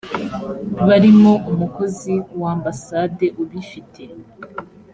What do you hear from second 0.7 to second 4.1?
barimo umukozi w ambassade ubifite